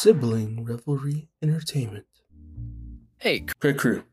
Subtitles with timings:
[0.00, 2.06] Sibling Revelry Entertainment.
[3.18, 4.04] Hey, Crit Crew.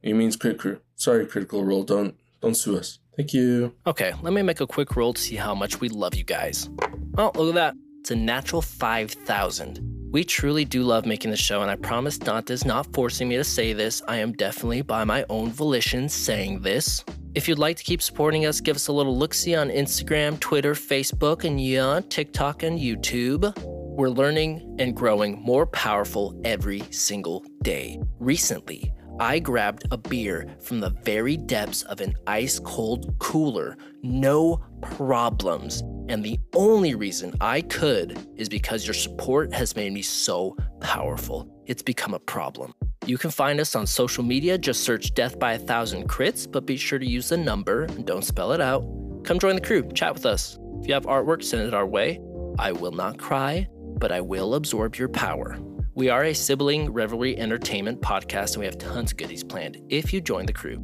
[0.00, 0.78] It means Crit Crew.
[0.94, 1.82] Sorry, Critical Role.
[1.82, 3.00] Don't don't sue us.
[3.16, 3.74] Thank you.
[3.88, 6.70] okay, let me make a quick roll to see how much we love you guys.
[7.18, 7.74] Oh, look at that.
[7.98, 9.80] It's a natural 5,000.
[10.12, 13.42] We truly do love making the show, and I promise Dante's not forcing me to
[13.42, 14.02] say this.
[14.06, 17.04] I am definitely by my own volition saying this.
[17.34, 20.38] If you'd like to keep supporting us, give us a little look see on Instagram,
[20.38, 23.75] Twitter, Facebook, and yeah, TikTok and YouTube.
[23.96, 27.98] We're learning and growing more powerful every single day.
[28.18, 34.62] Recently, I grabbed a beer from the very depths of an ice cold cooler, no
[34.82, 35.80] problems.
[36.10, 41.48] And the only reason I could is because your support has made me so powerful.
[41.64, 42.74] It's become a problem.
[43.06, 46.66] You can find us on social media, just search Death by a Thousand Crits, but
[46.66, 48.84] be sure to use the number and don't spell it out.
[49.24, 50.58] Come join the crew, chat with us.
[50.82, 52.20] If you have artwork, send it our way.
[52.58, 55.58] I will not cry, but I will absorb your power.
[55.94, 60.12] We are a sibling revelry entertainment podcast and we have tons of goodies planned if
[60.12, 60.82] you join the crew.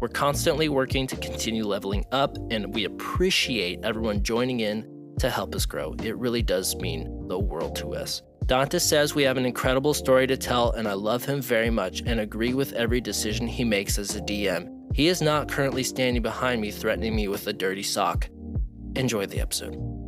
[0.00, 5.54] We're constantly working to continue leveling up and we appreciate everyone joining in to help
[5.54, 5.94] us grow.
[6.02, 8.22] It really does mean the world to us.
[8.46, 12.02] Dante says we have an incredible story to tell and I love him very much
[12.04, 14.76] and agree with every decision he makes as a DM.
[14.94, 18.28] He is not currently standing behind me threatening me with a dirty sock.
[18.96, 19.99] Enjoy the episode.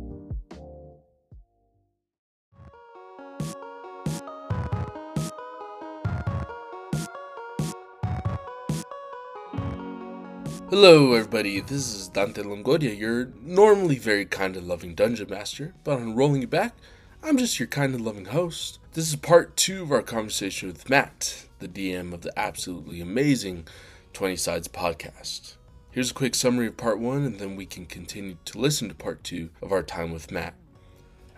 [10.75, 11.59] Hello, everybody.
[11.59, 15.75] This is Dante Longoria, your normally very kind and loving dungeon master.
[15.83, 16.75] But on rolling you back,
[17.21, 18.79] I'm just your kind and loving host.
[18.93, 23.67] This is part two of our conversation with Matt, the DM of the absolutely amazing
[24.13, 25.57] 20 Sides podcast.
[25.91, 28.95] Here's a quick summary of part one, and then we can continue to listen to
[28.95, 30.55] part two of our time with Matt.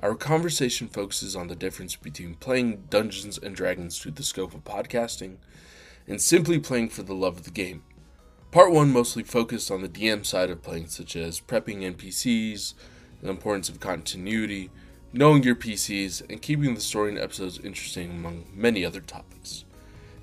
[0.02, 4.64] Our conversation focuses on the difference between playing Dungeons and Dragons through the scope of
[4.64, 5.40] podcasting
[6.08, 7.84] and simply playing for the love of the game.
[8.56, 12.74] Part 1 mostly focused on the DM side of playing, such as prepping NPCs,
[13.22, 14.70] the importance of continuity,
[15.12, 19.66] knowing your PCs, and keeping the story and episodes interesting, among many other topics.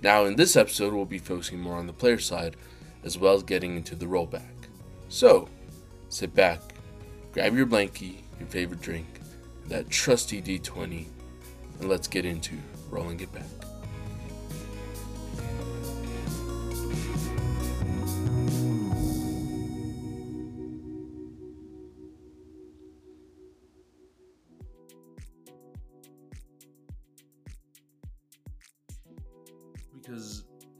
[0.00, 2.56] Now, in this episode, we'll be focusing more on the player side,
[3.04, 4.64] as well as getting into the rollback.
[5.10, 5.50] So,
[6.08, 6.62] sit back,
[7.32, 9.20] grab your blankie, your favorite drink,
[9.66, 11.04] that trusty D20,
[11.80, 12.56] and let's get into
[12.88, 13.61] rolling it back.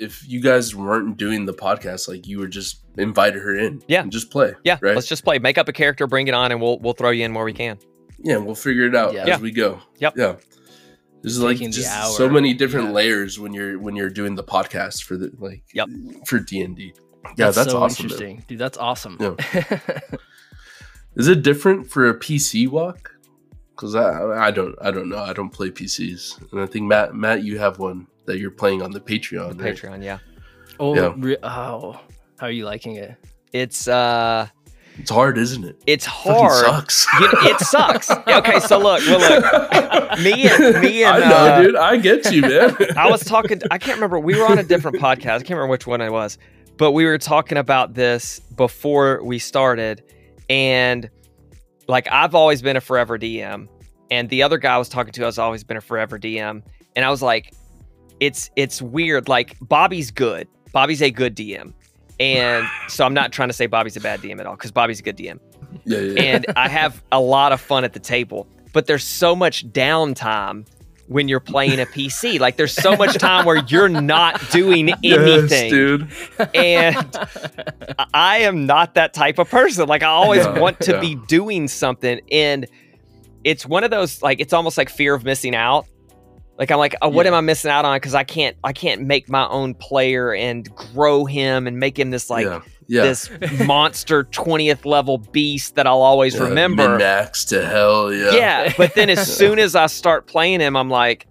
[0.02, 4.02] If you guys weren't doing the podcast, like you were just invited her in, Yeah.
[4.02, 5.38] and just play, Yeah, right, let's just play.
[5.38, 7.52] Make up a character, bring it on, and we'll we'll throw you in where we
[7.52, 7.78] can.
[8.18, 9.22] yeah, we'll figure it out Yeah.
[9.22, 9.38] as Yeah.
[9.38, 9.80] we go.
[9.98, 10.14] Yep.
[10.16, 10.34] yeah.
[11.22, 12.10] There's like Taking the just hour.
[12.12, 12.92] so many different Yeah.
[12.94, 15.88] layers when you're when you're doing the podcast for the like Yep.
[16.26, 16.92] for D and D.
[17.38, 18.06] Yeah, that's, so awesome.
[18.06, 18.12] man.
[18.12, 18.44] interesting.
[18.48, 19.16] Dude, that's awesome.
[19.20, 19.34] Yeah.
[21.16, 23.12] Is it different for a PC walk?
[23.76, 27.14] Because I I don't I don't know I don't play PCs and I think Matt
[27.14, 29.56] Matt you have one that you're playing on the Patreon.
[29.58, 29.74] The right?
[29.76, 30.18] Patreon, yeah.
[30.80, 31.12] oh, Yeah.
[31.16, 32.00] re- oh,
[32.38, 33.16] how are you liking it?
[33.52, 34.48] It's uh,
[34.98, 35.82] It's hard, isn't it?
[35.86, 36.64] it's Fucking hard.
[36.64, 37.06] sucks.
[37.20, 38.10] You know, it sucks.
[38.26, 41.76] Okay, so look, well, look, me and me and I know, uh, dude.
[41.76, 42.76] I get you, man.
[42.96, 43.60] I was talking.
[43.70, 44.18] I can't remember.
[44.18, 45.26] We were on a different podcast.
[45.26, 46.38] I can't remember which one it was,
[46.78, 50.02] but we were talking about this before we started,
[50.48, 51.10] and
[51.88, 53.68] like I've always been a forever DM,
[54.10, 56.62] and the other guy I was talking to has always been a forever DM,
[56.96, 57.52] and I was like,
[58.22, 59.28] it's it's weird.
[59.28, 60.46] Like Bobby's good.
[60.72, 61.72] Bobby's a good DM,
[62.20, 65.00] and so I'm not trying to say Bobby's a bad DM at all because Bobby's
[65.00, 65.40] a good DM
[65.84, 68.46] yeah, yeah, and I have a lot of fun at the table.
[68.72, 70.66] But there's so much downtime
[71.08, 72.38] when you're playing a PC.
[72.40, 75.10] Like there's so much time where you're not doing anything.
[75.10, 76.08] Yes, dude.
[76.54, 77.16] And
[78.14, 79.88] I am not that type of person.
[79.88, 82.20] Like I always No, want to be doing something.
[82.30, 82.66] And
[83.44, 85.86] it's one of those like it's almost like fear of missing out.
[86.58, 87.32] Like I'm like, oh, what Yeah.
[87.32, 87.96] am I missing out on?
[87.96, 92.10] Because I can't I can't make my own player and grow him and make him
[92.10, 93.02] this like yeah, yeah.
[93.02, 93.30] this
[93.66, 96.90] monster 20th level beast that I'll always remember.
[96.90, 98.12] Min-max to hell.
[98.12, 98.30] Yeah.
[98.32, 98.72] Yeah.
[98.76, 101.26] but then as soon as I start playing him, I'm like,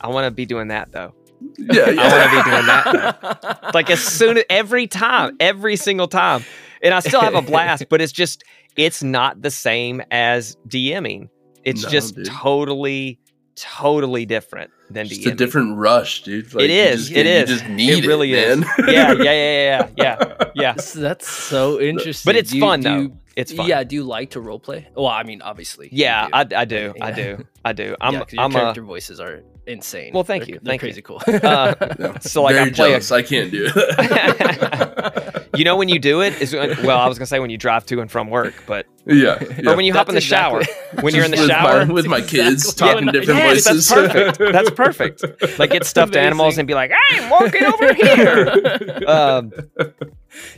[0.00, 1.12] I want to be doing that though.
[1.56, 2.02] Yeah, yeah.
[2.02, 3.74] I want to be doing that.
[3.74, 6.44] Like as soon as every time, every single time.
[6.82, 8.44] And I still have a blast, but it's just
[8.76, 11.28] it's not the same as DMing.
[11.64, 12.26] It's No, just dude.
[12.26, 13.18] totally,
[13.58, 15.32] totally different than Just DMing.
[15.32, 16.52] a different rush, dude.
[16.54, 17.50] Like, It you is, just it get- is.
[17.50, 18.58] You just need It really is.
[18.58, 18.68] man.
[18.88, 20.72] yeah, yeah, yeah, yeah, yeah, yeah.
[20.74, 22.28] That's, that's so interesting.
[22.28, 22.98] But it's you- fun though.
[23.00, 23.68] you- It's fun.
[23.68, 24.88] Yeah, do you like to role play?
[24.96, 25.88] Well, I mean, obviously.
[25.92, 26.30] Yeah, do.
[26.34, 26.94] I, I do.
[27.00, 27.46] I do.
[27.64, 27.94] I do.
[28.00, 30.12] I'm yeah, 'cause your I'm a character voices are insane.
[30.14, 30.86] Well, thank They're- you, They're thank you.
[30.86, 31.22] crazy cool.
[31.28, 32.18] Uh, Yeah.
[32.20, 33.12] so like Very I play a jealous.
[33.12, 35.48] I can't do it.
[35.56, 37.86] you know when you do it is well I was gonna say when you drive
[37.86, 39.70] to and from work, but yeah, yeah.
[39.70, 40.62] or when you hop in the That's shower.
[41.00, 43.88] When you're in the with shower, my, with my kids exactly talking different yes, voices.
[43.88, 44.52] that's perfect.
[44.52, 45.58] That's perfect.
[45.58, 49.02] Like get stuffed animals and be like, I'm walking over here.
[49.06, 49.52] um,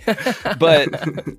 [0.59, 0.89] but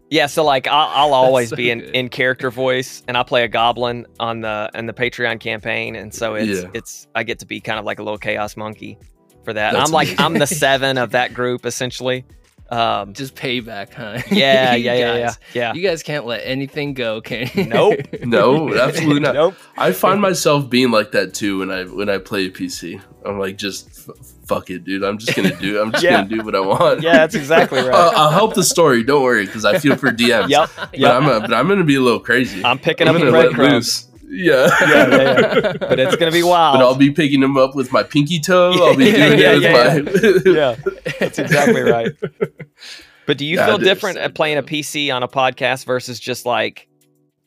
[0.10, 1.96] yeah, so like I'll, I'll always so be in, good.
[1.96, 6.14] in character voice, and I play a goblin on the in the Patreon campaign, and
[6.14, 6.70] so it's Yeah.
[6.74, 8.98] it's I get to be kind of like a little chaos monkey
[9.44, 9.76] for that.
[9.76, 10.20] I'm like.
[10.20, 12.26] I'm the seven of that group essentially.
[12.70, 14.22] Um, Just payback, huh?
[14.32, 15.74] yeah, You yeah, yeah, yeah, guys- yeah.
[15.74, 17.66] You guys can't let anything go, can you?
[17.66, 18.00] Nope.
[18.24, 19.34] no, absolutely not.
[19.36, 19.56] Nope.
[19.76, 23.02] I find myself being like that too when I when I play a PC.
[23.25, 24.15] I'm like, just f-
[24.45, 25.03] fuck it, dude.
[25.03, 25.79] I'm just gonna do.
[25.81, 26.23] I'm just Yeah.
[26.23, 27.01] gonna do what I want.
[27.01, 27.94] Yeah, that's exactly right.
[27.94, 29.03] Uh, I'll help the story.
[29.03, 30.50] Don't worry, because I feel for DMs.
[30.50, 30.69] yep.
[30.75, 31.13] But Yep.
[31.13, 32.63] I'm a, but I'm gonna be a little crazy.
[32.65, 33.73] I'm picking I'm up the gonna breadcrumbs.
[33.73, 34.07] loose.
[34.33, 34.69] Yeah.
[34.81, 35.73] Yeah, yeah, yeah.
[35.77, 36.77] But it's gonna be wild.
[36.79, 38.71] But I'll be picking them up with my pinky toe.
[38.73, 39.51] I'll be Yeah, doing yeah,
[39.95, 40.59] it with yeah, my.
[40.59, 42.12] yeah, that's exactly right.
[43.27, 46.45] But do you Yeah, feel different at playing a PC on a podcast versus just
[46.45, 46.88] like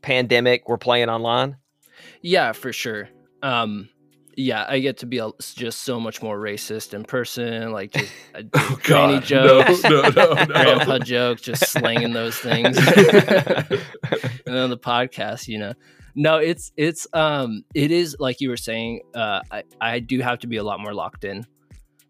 [0.02, 0.68] pandemic?
[0.68, 1.56] We're playing online.
[2.22, 3.08] Yeah, for sure.
[3.42, 3.88] Um,
[4.36, 7.72] yeah, I get to be a, just so much more racist in person.
[7.72, 8.12] Like just
[8.54, 9.24] Oh God!
[9.24, 12.76] jokes, No, no, no, grandpa jokes, just slanging those things.
[12.78, 12.86] and
[14.44, 15.74] then the podcast, you know.
[16.14, 19.00] No, it's it's um it is like you were saying.
[19.14, 21.46] Uh, I I do have to be a lot more locked in.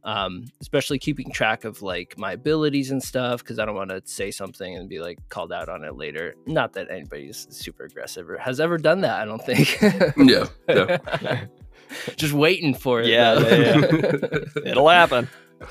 [0.05, 4.03] Um, especially keeping track of like my abilities and stuff because I don't want to
[4.05, 6.35] say something and be like called out on it later.
[6.47, 9.19] Not that anybody's super aggressive or has ever done that.
[9.19, 9.81] I don't think.
[10.19, 11.47] Yeah, yeah.
[12.17, 13.07] Just waiting for it.
[13.07, 13.49] Yeah, though.
[13.57, 14.39] yeah,
[14.71, 15.29] It'll happen.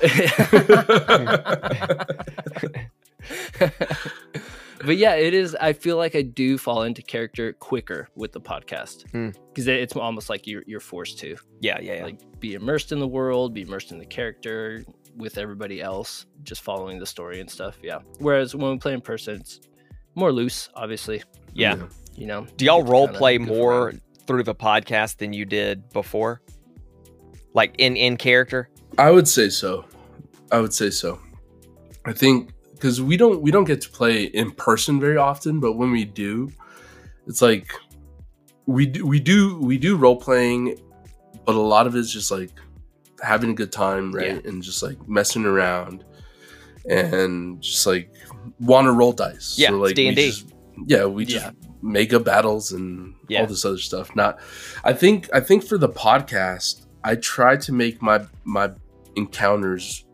[4.84, 5.56] but yeah, it is.
[5.60, 9.30] I feel like I do fall into character quicker with the podcast Hmm.
[9.48, 12.04] because it's almost like you're you're forced to Yeah, yeah, yeah.
[12.04, 14.84] like be immersed in the world, be immersed in the character
[15.16, 17.78] with everybody else, just following the story and stuff.
[17.82, 17.98] Yeah.
[18.18, 19.60] Whereas when we play in person, it's
[20.16, 21.22] more loose, obviously.
[21.52, 21.76] yeah.
[22.16, 22.46] You know.
[22.56, 24.00] Do y'all You get to role play more around.
[24.26, 26.40] Through the podcast than you did before?
[27.52, 28.68] Like in in character?
[28.98, 29.84] I would say so.
[30.50, 31.18] I would say so.
[32.04, 35.72] I think because we don't we don't get to play in person very often, but
[35.74, 36.50] when we do,
[37.26, 37.72] it's like
[38.66, 40.78] we do we do we do role playing,
[41.44, 42.50] but a lot of it's just like
[43.22, 44.44] having a good time, right?
[44.44, 46.04] And just like messing around
[46.88, 48.12] and just like
[48.60, 49.54] want to roll dice.
[49.58, 50.26] Yeah, so, like we D&D.
[50.30, 50.46] just-
[50.86, 51.63] yeah, we just Yeah.
[52.14, 53.40] Up battles and Yeah.
[53.42, 54.14] all this other stuff.
[54.16, 54.38] Not,
[54.84, 58.70] I think I think for the podcast, I try to make my my
[59.16, 60.04] encounters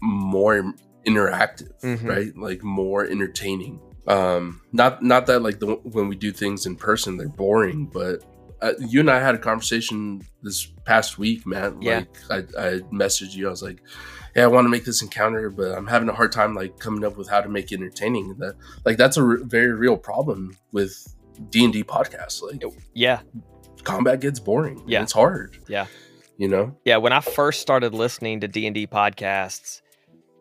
[0.00, 0.72] more
[1.06, 2.08] interactive, Mhm.
[2.08, 2.36] right?
[2.36, 3.80] Like more entertaining.
[4.06, 8.24] Um, not not that like the when we do things in person they're boring, but
[8.60, 11.80] uh, you and I had a conversation this past week, man.
[11.80, 12.04] Yeah.
[12.28, 13.46] Like I, I messaged you.
[13.46, 13.80] I was like,
[14.34, 17.04] "Hey, I want to make this encounter, but I'm having a hard time like coming
[17.04, 18.54] up with how to make it entertaining." And that
[18.84, 21.06] like that's a re- very real problem with
[21.50, 22.42] D and D podcasts.
[22.42, 22.62] Like
[22.94, 23.20] Yeah.
[23.84, 24.82] combat gets boring.
[24.86, 25.02] Yeah.
[25.02, 25.58] it's hard.
[25.68, 25.86] Yeah.
[26.36, 26.76] you know.
[26.84, 29.80] Yeah, when I first started listening to D&D podcasts,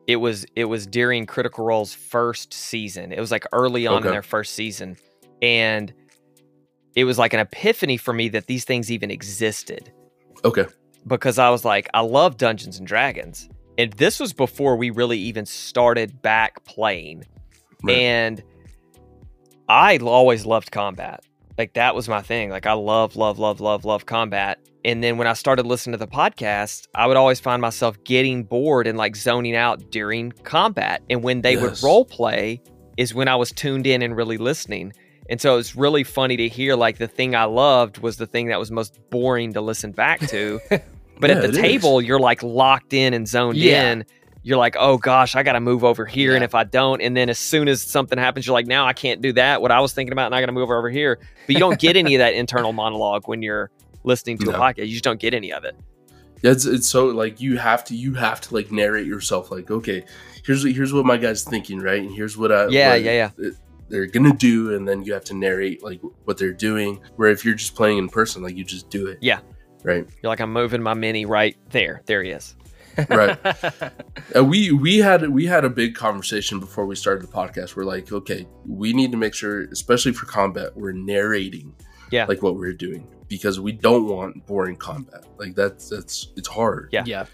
[0.05, 3.11] it was it was during Critical Role's first season.
[3.11, 4.95] It was like early on in their first season.
[5.41, 5.94] And
[6.95, 9.92] it was like an epiphany for me that these things even existed
[10.45, 10.66] Okay.
[11.06, 13.49] because I was like, I love Dungeons and Dragons.
[13.77, 17.23] And this was before we really even started back playing.
[17.83, 17.97] Right.
[17.97, 18.44] And
[19.69, 21.24] I always loved combat.
[21.57, 22.50] Like that was my thing.
[22.50, 24.59] Like I love, love, love, love, love combat.
[24.86, 28.44] And then when I started listening to the podcast, I would always find myself getting
[28.44, 31.02] bored and like zoning out during combat.
[31.09, 32.62] And when they would role play
[32.95, 34.94] is when I was tuned in and really listening.
[35.30, 38.47] And so it's really funny to hear like the thing I loved was the thing
[38.47, 40.59] that was most boring to listen back to.
[41.19, 41.57] But Yeah, at the it is.
[41.62, 43.92] table, you're like locked in and zoned Yeah.
[43.92, 44.06] in.
[44.47, 46.33] You're like, oh gosh, I got to move over here.
[46.35, 48.94] And if I don't, and then as soon as something happens, you're like, now I
[48.94, 49.61] can't do that.
[49.61, 51.19] What I was thinking about, and I got to move over here.
[51.45, 53.69] But you don't get any of that internal monologue when you're
[54.04, 54.87] listening to a podcast.
[54.87, 55.75] You just don't get any of it.
[56.44, 59.71] Yeah, it's, it's so like you have to you have to like narrate yourself like
[59.71, 60.06] okay
[60.45, 63.56] here's here's what my guy's thinking right and here's what I Yeah, what yeah, it-
[63.89, 67.44] they're gonna do and then you have to narrate like what they're doing where if
[67.44, 69.39] you're just playing in person like you just do it Yeah.
[69.83, 72.04] right You're like, I'm moving my mini right there.
[72.06, 72.56] There he is.
[73.09, 73.37] Right
[74.35, 77.83] uh, we we had we had a big conversation before we started the podcast we're
[77.83, 81.73] like okay we need to make sure especially for combat we're narrating
[82.11, 82.25] Yeah.
[82.25, 86.89] like what we're doing because we don't want boring combat like that's that's it's hard
[86.92, 87.04] Yeah.
[87.06, 87.25] yeah.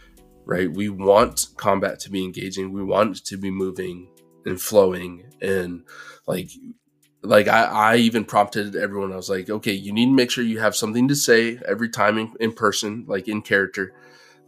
[0.46, 0.70] right?
[0.72, 2.74] We want combat to be engaging.
[2.74, 4.10] We want it to be moving
[4.46, 5.84] and flowing and
[6.28, 6.50] like
[7.22, 9.14] like I, I even prompted everyone.
[9.14, 11.88] I was like, okay, you need to make sure you have something to say every
[11.88, 13.94] time in, in person, like in character.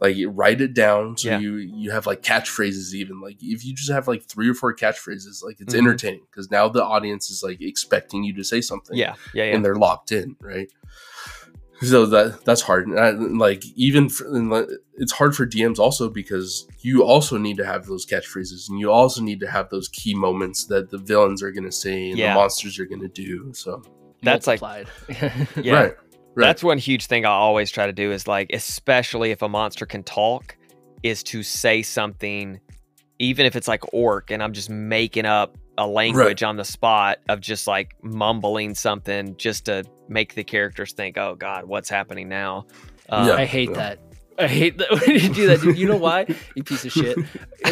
[0.00, 1.38] Like write it down so Yeah.
[1.38, 2.92] you you have like catchphrases.
[2.92, 5.78] Even like if you just have like three or four catchphrases, like it's Mhm.
[5.78, 9.54] entertaining because now the audience is like expecting you to say something Yeah, yeah, yeah.
[9.54, 10.68] and they're locked in, right?
[11.82, 12.88] So that that's hard.
[12.88, 17.36] And I, like even for, and like, it's hard for DMs also because you also
[17.36, 20.90] need to have those catchphrases and you also need to have those key moments that
[20.90, 22.32] the villains are going to say and Yeah.
[22.32, 23.52] the monsters are going to do.
[23.54, 23.82] So
[24.22, 24.88] That's like- Multiplied.
[25.62, 25.72] Yeah.
[25.74, 25.94] right,
[26.36, 29.48] right, That's one huge thing I always try to do is like, especially if a
[29.48, 30.56] monster can talk,
[31.02, 32.60] is to say something,
[33.18, 37.18] even if it's like orc and I'm just making up a language on the spot
[37.28, 42.28] of just like mumbling something just to make the characters think, oh God, what's happening
[42.28, 42.66] now?
[43.08, 43.34] Um, Yeah.
[43.34, 43.98] I hate that.
[44.38, 45.60] I hate that when you do that.
[45.62, 45.78] Dude.
[45.78, 46.26] You know why?
[46.54, 47.18] You piece of shit.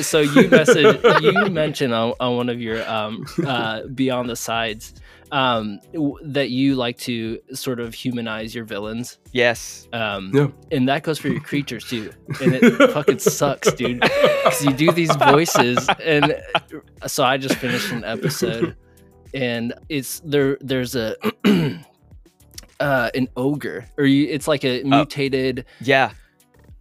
[0.03, 4.95] So you message you mentioned on, on one of your um uh beyond the sides
[5.35, 9.19] um w- that you like to sort of humanize your villains.
[9.33, 9.89] Yes.
[9.93, 10.49] Um Yeah.
[10.71, 12.13] and that goes for your creatures too.
[12.43, 14.01] And it fucking sucks, dude.
[14.45, 16.27] Cuz you do these voices and
[17.07, 18.77] so I just finished an episode
[19.35, 21.17] and it's there there's a
[22.81, 26.11] uh an ogre or you, it's like a mutated Yeah.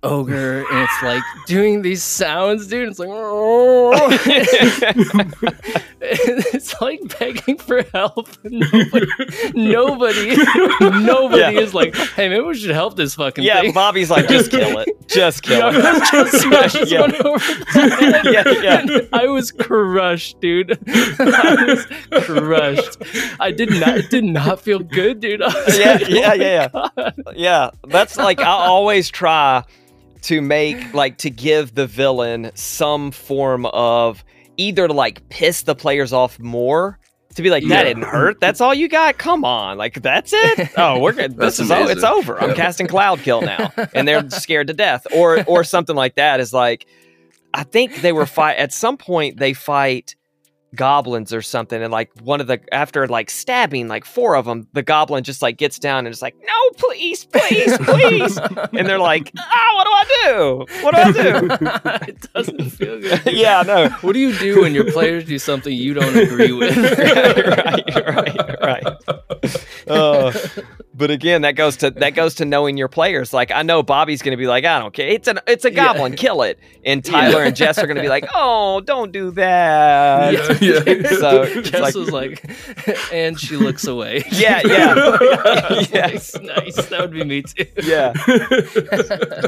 [0.04, 3.10] Ogre and it's like doing these sounds dude it's like
[6.02, 9.08] it's like begging for help nobody
[9.54, 10.36] nobody,
[11.04, 11.52] nobody Yeah.
[11.52, 13.62] is like hey maybe we should help this fucking yeah.
[13.62, 14.90] thing Bobby's like, just kill it.
[15.08, 15.82] Just kill it.
[16.12, 17.02] just Yeah.
[17.02, 18.32] one over.
[18.32, 18.86] Yeah, yeah.
[19.12, 20.78] I was crushed, dude.
[20.88, 21.86] I was
[22.24, 22.98] crushed.
[23.40, 25.42] I did not it did not feel good, dude.
[25.42, 29.64] Yeah, like, yeah, oh my yeah, Yeah, that's like I always try
[30.24, 34.24] to make like to give the villain some form of
[34.58, 37.00] either to like piss the players off more
[37.36, 37.84] to be like that Yeah.
[37.84, 38.40] didn't hurt.
[38.40, 39.18] That's all you got.
[39.18, 40.70] Come on, like that's it.
[40.78, 41.36] Oh, we're good.
[41.36, 42.40] This is o- it's over.
[42.40, 46.40] I'm casting cloud kill now, and they're scared to death, or or something like that.
[46.40, 46.86] Is like
[47.54, 49.38] I think they were fight at some point.
[49.38, 50.16] They fight
[50.76, 54.68] goblins or something and like one of the after like stabbing like four of them
[54.74, 58.38] the goblin just like gets down and is like no please please please.
[58.74, 60.66] And they're like ah what do i do?
[60.84, 62.08] What do i do?
[62.08, 63.22] It doesn't feel good.
[63.34, 63.90] yeah no.
[64.02, 66.76] What do you do when your players do something you don't agree with?
[66.76, 68.84] right right right.
[69.88, 70.32] Uh,
[70.96, 73.34] but again that goes to that goes to knowing your players.
[73.34, 75.08] Like i know bobby's gonna be like i don't care.
[75.08, 75.94] It's an it's a Yeah.
[75.94, 76.16] goblin.
[76.16, 76.60] Kill it.
[76.86, 80.34] And tyler and jess are gonna be like oh don't do that.
[80.34, 81.10] Yeah, yeah.
[81.20, 82.44] So, Jess like- was like,
[83.14, 84.24] and she looks away.
[84.32, 84.94] Yeah, yeah.
[84.98, 86.36] I Yes.
[86.42, 86.76] nice.
[86.88, 87.66] That would be me too.
[87.84, 88.14] yeah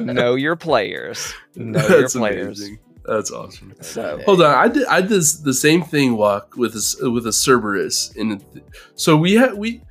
[0.02, 2.80] know your players know your players amazing.
[3.06, 3.74] That's awesome.
[3.82, 6.98] so Hold on, I did I did this, the same thing walk with a s-
[7.02, 8.44] with a Cerberus, and
[8.96, 9.82] so we had we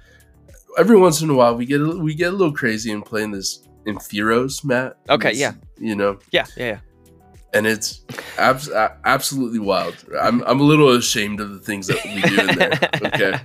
[0.78, 3.30] every once in a while we get a, we get a little crazy and playing
[3.30, 4.96] this Inferos, Matt.
[5.08, 5.52] Okay, This- yeah.
[5.78, 6.78] you know, yeah yeah yeah
[7.54, 8.02] and it's
[8.36, 8.70] abs-
[9.04, 9.96] absolutely wild.
[10.20, 12.90] I'm I'm a little ashamed of the things that we do in there.
[13.14, 13.38] Okay,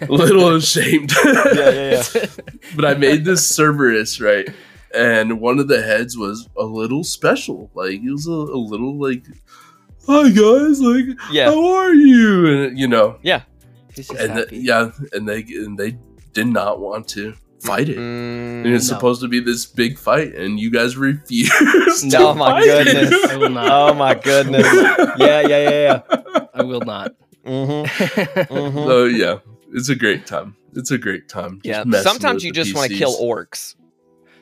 [0.00, 1.12] a little ashamed.
[1.24, 2.26] yeah yeah yeah
[2.76, 4.48] but I made this Cerberus right,
[4.94, 7.70] and one of the heads was a little special.
[7.74, 9.24] Like it was a, a little like,
[10.06, 13.18] "Hi guys, like yeah how are you?" And you know,
[13.94, 15.98] just and the, yeah, and they and they
[16.32, 17.96] did not want to fight it.
[17.96, 18.94] Mm, and it's no.
[18.96, 21.52] supposed to be this big fight, and you guys refused.
[22.10, 22.84] to Oh my fight it.
[22.84, 23.24] goodness.
[23.32, 23.66] I will not.
[23.70, 24.66] oh my goodness
[25.18, 27.12] yeah yeah yeah yeah I will not.
[27.44, 27.84] mm-hmm,
[28.54, 28.76] mm-hmm.
[28.78, 29.38] So yeah,
[29.72, 30.56] it's a great time.
[30.74, 31.60] It's a great time.
[31.64, 33.76] just yeah sometimes with you just want to kill orcs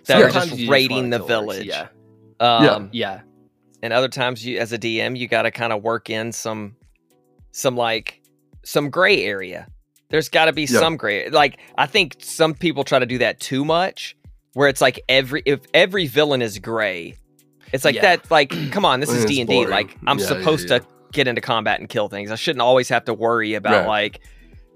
[0.07, 1.89] that are Sometimes just you just raiding wanna the kill orcs, village Yeah.
[2.41, 3.21] um Yeah.
[3.83, 6.77] and other times you as a dm you got to kind of work in some
[7.53, 8.21] some like
[8.65, 9.67] some gray area
[10.11, 10.81] there's got to be Yeah.
[10.81, 14.17] some gray like i think some people try to do that too much
[14.55, 17.15] where it's like every if every villain is gray
[17.73, 18.03] it's like Yeah.
[18.17, 21.81] that like come on this is d&d like i'm Yeah, supposed to get into combat
[21.81, 23.87] and kill things i shouldn't always have to worry about Right.
[23.89, 24.21] like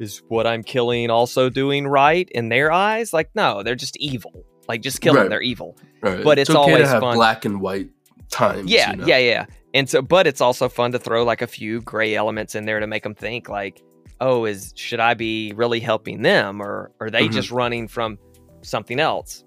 [0.00, 4.44] is what i'm killing also doing right in their eyes like no they're just evil
[4.68, 6.22] like just kill them they're evil Right.
[6.24, 7.16] but it's okay always to have fun.
[7.16, 7.88] black and white
[8.30, 8.70] times.
[8.70, 9.06] yeah, you know?
[9.06, 9.46] yeah, yeah.
[9.72, 12.78] And so, but it's also fun to throw like a few gray elements in there
[12.80, 13.80] to make them think like,
[14.20, 17.32] oh, is should I be really helping them, or are they Mhm.
[17.32, 18.18] just running from
[18.62, 19.44] something else?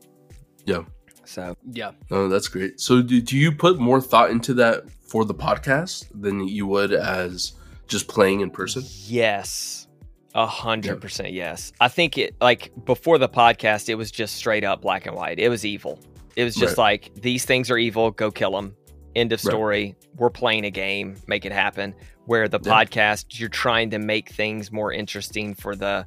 [0.65, 0.83] Yeah.
[1.25, 1.91] So Yeah.
[2.11, 2.79] Oh, that's great.
[2.79, 6.93] So, do, do you put more thought into that for the podcast than you would
[6.93, 7.53] as
[7.87, 8.83] just playing in person?
[9.05, 9.87] yes,
[10.35, 11.71] a hundred percent yes.
[11.81, 15.39] I think it like before the podcast, it was just straight up black and white.
[15.39, 15.99] It was evil.
[16.35, 17.01] It was just Right.
[17.05, 18.11] like these things are evil.
[18.11, 18.75] Go kill them.
[19.15, 19.51] End of Right.
[19.51, 19.95] story.
[20.17, 21.15] We're playing a game.
[21.27, 21.95] Make it happen.
[22.27, 22.71] Where the Yeah.
[22.71, 26.05] podcast you're trying to make things more interesting for the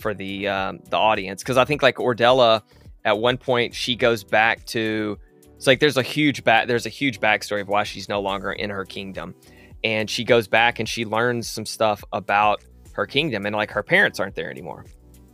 [0.00, 1.42] for the um, the audience.
[1.42, 2.62] Because I think like Ordella
[3.04, 5.16] at one point she goes back to
[5.56, 8.50] it's like there's a huge back there's a huge backstory of why she's no longer
[8.52, 9.34] in her kingdom.
[9.84, 12.62] And she goes back and she learns some stuff about
[12.94, 14.84] her kingdom and like her parents aren't there anymore.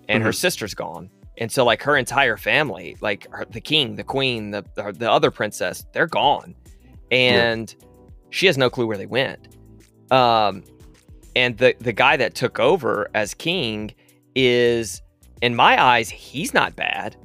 [0.09, 1.09] And her sister's gone.
[1.39, 5.11] And so like her entire family like her, the king the queen the, the the
[5.11, 6.55] other princess they're gone.
[7.11, 7.75] And
[8.31, 9.54] she has no clue where they went
[10.15, 10.63] um
[11.37, 13.93] and the the guy that took over as king
[14.37, 15.03] is
[15.43, 17.17] in my eyes he's not bad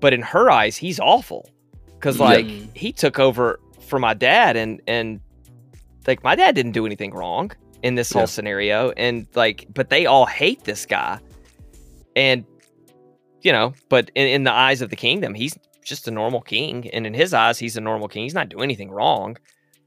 [0.00, 1.48] but in her eyes he's awful.
[1.94, 5.20] Because like he took over for my dad and and
[6.06, 7.50] like my dad didn't do anything wrong
[7.82, 8.26] in this whole Yeah.
[8.26, 8.90] scenario.
[8.90, 11.18] And like but they all hate this guy.
[12.14, 12.44] And
[13.40, 16.88] you know but in, in the eyes of the kingdom he's just a normal king.
[16.90, 18.24] And in his eyes he's a normal king.
[18.24, 19.38] He's not doing anything wrong.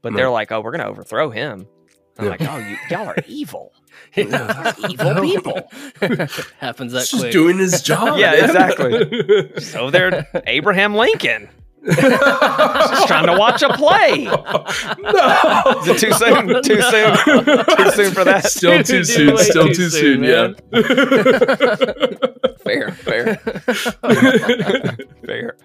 [0.02, 1.66] But they're like oh we're gonna overthrow him
[2.18, 2.30] i'm Yeah.
[2.30, 3.72] like oh you, y'all are evil
[4.16, 4.72] Yeah.
[4.88, 5.70] evil people
[6.58, 8.18] Happens that He's just doing his job.
[8.18, 9.60] Yeah, exactly.
[9.60, 11.48] so they're abraham lincoln
[11.86, 14.36] just trying to watch a play no.
[15.80, 16.62] Is it too soon?
[16.62, 17.16] Too soon?
[17.16, 18.44] Too soon for that?
[18.44, 19.34] Still Dude, too soon.
[19.34, 20.24] way Still too too soon, soon.
[20.24, 20.52] Yeah.
[22.62, 23.36] fair fair
[25.24, 25.56] fair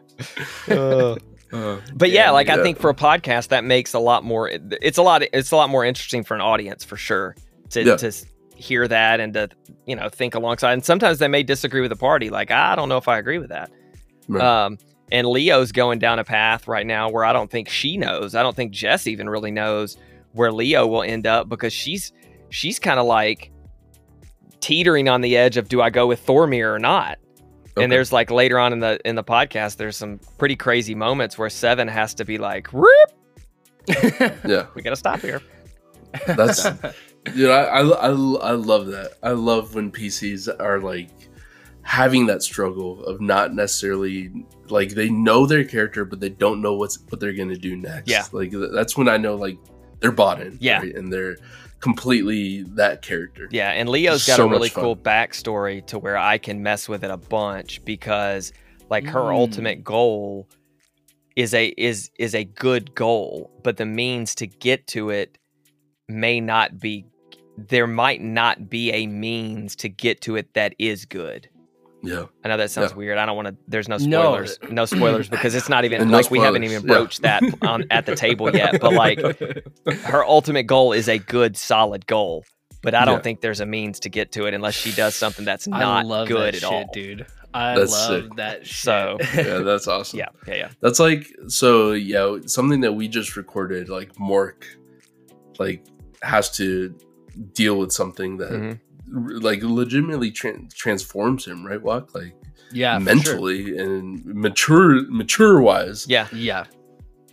[0.70, 1.16] Uh,
[1.56, 4.98] Uh, but yeah, like I think for a podcast that makes a lot more it's
[4.98, 7.36] a lot it's a lot more interesting for an audience for sure
[7.70, 7.96] to Yeah.
[7.98, 8.12] to
[8.56, 9.50] hear that and to
[9.86, 12.88] you know think alongside and sometimes they may disagree with the party like I don't
[12.90, 13.72] know if I agree with that.
[14.28, 14.44] Right.
[14.66, 14.78] Um
[15.12, 18.34] and Leo's going down a path right now where I don't think she knows.
[18.34, 19.98] I don't think Jess even really knows
[20.34, 22.12] where Leo will end up because she's
[22.50, 23.52] she's kind of like
[24.62, 27.20] teetering on the edge of do I go with Thormir or not?
[27.78, 27.84] Okay.
[27.84, 31.38] And there's like later on in the in the podcast, there's some pretty crazy moments
[31.38, 33.12] where Seven has to be like, "Rip,
[34.46, 34.68] yeah.
[34.76, 35.42] we gotta stop here."
[36.26, 36.64] That's
[37.36, 37.50] dude.
[37.50, 39.16] I, I I I love that.
[39.22, 41.10] I love when PCs are like
[41.82, 44.32] having that struggle of not necessarily
[44.70, 48.10] like they know their character, but they don't know what's what they're gonna do next.
[48.10, 48.24] Yeah.
[48.32, 49.58] like that's when I know like
[50.00, 50.58] they're bought in.
[50.62, 50.80] Yeah.
[50.80, 50.96] right?
[50.96, 51.36] and they're
[51.80, 53.48] completely that character.
[53.52, 57.04] Yeah, and Leo's got So a really cool backstory to where I can mess with
[57.04, 58.54] it a bunch because
[58.90, 59.36] like her Mm.
[59.36, 60.48] ultimate goal
[61.36, 65.38] is a is is a good goal, but the means to get to it
[66.08, 67.06] may not be
[67.58, 71.50] there might not be a means to get to it that is good.
[72.08, 72.98] Yeah, I know that sounds Yeah.
[72.98, 73.18] weird.
[73.18, 73.56] I don't want to.
[73.68, 74.22] There's no No.
[74.46, 74.60] spoilers.
[74.70, 76.96] No, spoilers because it's not even And no like we haven't spoilers, even yeah.
[76.98, 78.80] broached that on at the table yet.
[78.82, 79.20] But like
[80.04, 82.44] her ultimate goal is a good, solid goal.
[82.82, 83.22] But I don't Yeah.
[83.22, 86.06] think there's a means to get to it unless she does something that's I not
[86.06, 86.90] love good that at shit, all.
[86.94, 87.26] dude.
[87.54, 88.36] I That's love sick.
[88.36, 88.76] that shit.
[88.76, 90.20] So, yeah, that's awesome.
[90.20, 90.70] Yeah, yeah, yeah.
[90.82, 94.64] That's like so yeah, something that we just recorded, like Mork
[95.58, 95.86] like
[96.22, 96.94] has to
[97.54, 98.80] deal with something that Mhm.
[99.14, 101.82] R- like legitimately tran transforms him, right?
[101.82, 102.36] Walk like
[102.72, 103.16] yeah, for sure.
[103.16, 106.06] mentally and mature mature wise.
[106.10, 106.66] Yeah, Yeah,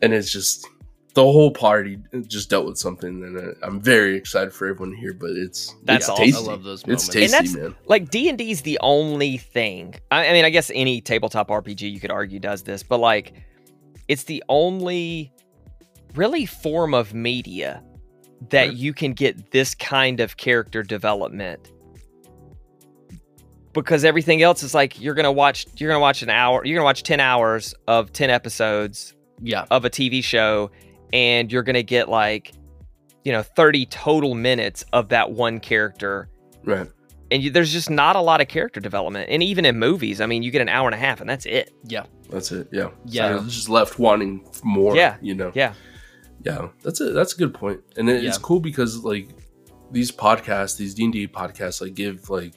[0.03, 0.67] And it's just
[1.15, 5.31] the whole party just dealt with something and I'm very excited for everyone here, but
[5.31, 6.25] it's That's it's awesome.
[6.25, 6.39] tasty.
[6.45, 7.05] I love those It's moments.
[7.09, 7.75] And tasty, that's- man.
[7.87, 9.95] like D and D is the only thing.
[10.11, 13.35] I, I mean, I guess any tabletop RPG you could argue does this, but like,
[14.09, 15.33] it's the only
[16.15, 17.83] really form of media
[18.51, 18.77] that Right.
[18.77, 21.71] you can get this kind of character development.
[23.73, 26.85] Because everything else is like you're gonna watch you're gonna watch an hour you're gonna
[26.85, 30.71] watch ten hours of ten episodes yeah, of a TV show
[31.13, 32.53] and you're going to get like
[33.25, 36.29] you know 30 total minutes of that one character
[36.65, 36.87] Right.
[37.31, 40.27] and you, there's just not a lot of character development and even in movies I
[40.27, 42.05] mean you get an hour and a half and that's it yeah.
[42.31, 42.69] That's it.
[42.73, 42.89] Yeah.
[43.05, 43.39] Yeah.
[43.41, 44.95] So just left wanting more.
[44.97, 45.17] Yeah.
[45.21, 45.51] You know.
[45.55, 45.73] yeah
[46.45, 49.29] Yeah, that's a that's a good point, and it, it's cool because like
[49.91, 52.55] these podcasts, these D and D podcasts, like give like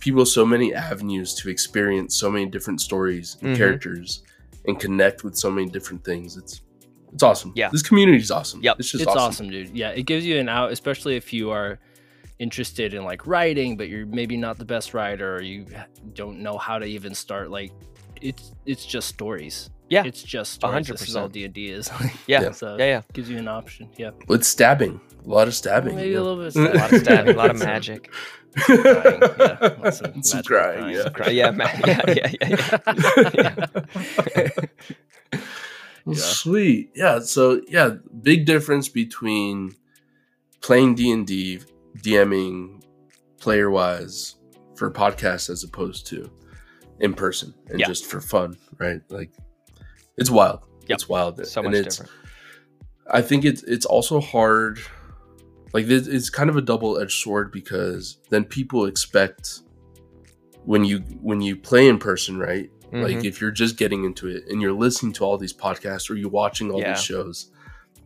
[0.00, 3.56] people so many avenues to experience so many different stories and Mhm.
[3.58, 4.22] characters
[4.66, 6.36] and connect with so many different things.
[6.36, 6.60] It's
[7.12, 7.52] it's awesome.
[7.56, 7.70] Yeah.
[7.70, 8.60] this community is awesome.
[8.62, 8.76] Yep.
[8.80, 9.46] it's just it's awesome.
[9.46, 9.50] awesome.
[9.50, 9.76] dude.
[9.76, 11.78] Yeah, it gives you an out, especially if you are
[12.38, 15.66] interested in like writing, but you're maybe not the best writer, or you
[16.14, 17.50] don't know how to even start.
[17.50, 17.72] Like,
[18.22, 19.70] it's it's just stories.
[19.90, 20.04] Yeah.
[20.04, 20.72] it's just stories.
[20.74, 21.28] hundred This is all.
[21.28, 21.90] D and D is.
[22.26, 22.50] yeah Yeah.
[22.52, 23.88] so yeah yeah gives you an option.
[23.96, 25.96] Yeah, With stabbing, a lot of stabbing.
[25.96, 26.18] maybe yeah.
[26.18, 26.56] a little bit.
[26.74, 28.10] a lot of stabbing a lot of Some- magic
[28.56, 29.76] crying, yeah.
[29.82, 30.94] Lots of Some crying, crying.
[30.96, 31.08] yeah.
[31.10, 33.66] Cry- yeah, ma- yeah yeah yeah
[34.36, 34.50] yeah,
[36.04, 36.90] Well, Sweet.
[36.94, 37.18] Yeah.
[37.20, 37.90] So yeah,
[38.22, 39.74] big difference between
[40.60, 41.60] playing D and D,
[41.98, 42.82] DMing,
[43.38, 44.36] player wise
[44.76, 46.30] for podcasts as opposed to
[47.00, 47.86] in person and Yeah.
[47.86, 49.00] just for fun, right?
[49.10, 49.30] Like
[50.18, 50.60] it's wild.
[50.88, 50.96] Yep.
[50.96, 51.46] It's wild.
[51.46, 52.12] so and much it's, different
[53.10, 54.78] I think it's it's also hard
[55.74, 59.60] like this, it's kind of a double edged sword because then people expect
[60.64, 62.70] when you when you play in person, right?
[62.92, 63.24] Like Mhm.
[63.24, 66.30] if you're just getting into it and you're listening to all these podcasts or you're
[66.30, 66.94] watching all Yeah.
[66.94, 67.50] these shows,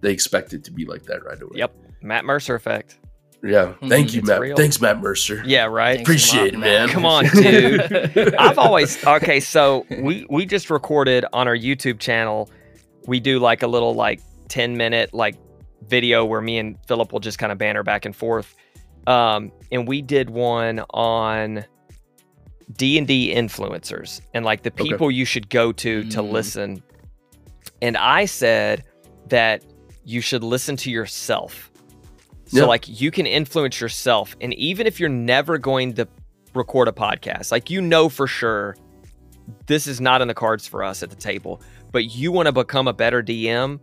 [0.01, 1.53] they expect it to be like that right away.
[1.59, 1.77] Yep.
[2.03, 2.99] Matt Mercer effect.
[3.45, 3.73] Yeah.
[3.89, 4.15] Thank Mhm.
[4.15, 4.41] you, Matt.
[4.41, 4.57] real.
[4.57, 5.43] Thanks, Matt Mercer.
[5.45, 5.97] Yeah, right.
[5.97, 6.89] Thanks Appreciate lot, it, man.
[6.89, 8.35] Come on, dude.
[8.39, 9.41] I've always okay.
[9.41, 12.49] So we we just recorded on our YouTube channel.
[13.07, 15.35] We do like a little like ten minute like
[15.89, 18.55] video where me and Philip will just kind of banter back and forth.
[19.09, 21.65] Um, and we did one on
[22.77, 24.85] D and D influencers and like the Okay.
[24.85, 26.31] people you should go to to Mm.
[26.31, 26.83] listen.
[27.83, 28.85] And I said
[29.31, 29.65] that
[30.05, 31.72] you should listen to yourself.
[32.53, 32.65] So Yeah.
[32.67, 36.07] like you can influence yourself, and even if you're never going to
[36.55, 38.77] record a podcast, like you know for sure
[39.67, 41.63] this is not in the cards for us at the table,
[41.93, 43.81] but you want to become a better DM,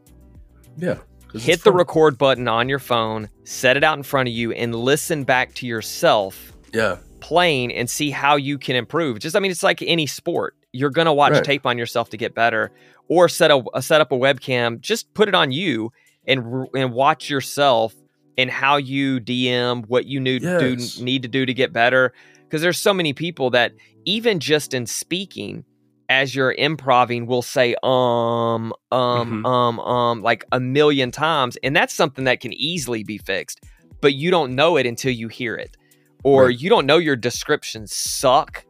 [0.77, 0.97] Yeah.
[1.33, 4.75] hit the record button on your phone, set it out in front of you, and
[4.75, 6.97] listen back to yourself Yeah.
[7.21, 9.17] playing and see how you can improve.
[9.17, 10.55] Just I mean, it's like any sport.
[10.73, 11.43] You're gonna watch Right.
[11.43, 12.71] tape on yourself to get better,
[13.07, 14.79] or set a, a set up a webcam.
[14.79, 15.91] Just put it on you
[16.27, 17.95] and and watch yourself
[18.39, 20.95] and how you DM, what you need Yes.
[20.95, 22.13] do need to do to get better.
[22.43, 23.73] Because there's so many people that
[24.05, 25.65] even just in speaking,
[26.07, 29.45] as you're improving, will say um um Mhm.
[29.45, 33.59] um um like a million times, and that's something that can easily be fixed.
[34.01, 35.75] But you don't know it until you hear it
[36.23, 36.59] or Right.
[36.59, 38.65] you don't know your descriptions suck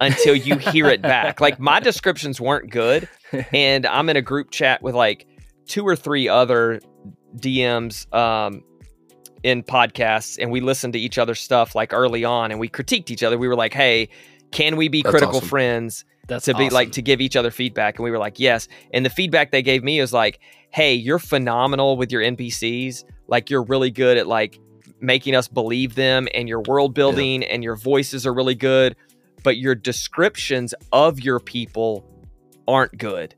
[0.00, 1.40] until you hear it back.
[1.40, 3.08] Like my descriptions weren't good,
[3.52, 5.26] and I'm in a group chat with like
[5.66, 6.80] two or three other
[7.36, 8.62] DMs um,
[9.42, 13.10] in podcasts, and we listened to each other's stuff like early on, and we critiqued
[13.10, 13.38] each other.
[13.38, 14.08] We were like, "Hey,
[14.50, 15.48] can we be That's critical awesome.
[15.48, 18.68] friends?" That's to be like to give each other feedback and we were like yes
[18.94, 20.38] and the feedback they gave me was like
[20.70, 24.60] hey you're phenomenal with your npcs like you're really good at like
[25.00, 28.94] making us believe them and your world building and your voices are really good
[29.42, 32.04] but your descriptions of your people
[32.68, 33.34] aren't good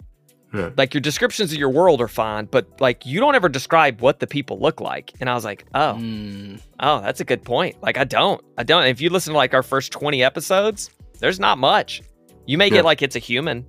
[0.54, 0.70] Yeah.
[0.76, 4.20] like your descriptions of your world are fine but like you don't ever describe what
[4.20, 5.12] the people look like.
[5.20, 5.96] And i was like oh.
[5.98, 7.76] Mm, oh that's a good point.
[7.82, 8.42] Like i don't.
[8.58, 8.84] I don't.
[8.86, 12.02] If you listen to like our first 20 episodes there's not much.
[12.46, 12.80] You make Yeah.
[12.80, 13.64] it like it's a human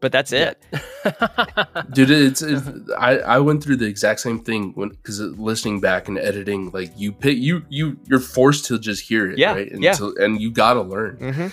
[0.00, 0.56] but that's it.
[1.92, 2.66] Dude it's, it's
[2.98, 6.90] i i went through the exact same thing when because listening back and editing like
[6.96, 9.70] you pick you you you're forced to just hear it Yeah, right?
[9.70, 9.92] And yeah.
[9.92, 11.16] so- and you gotta learn.
[11.18, 11.48] Mm-hmm.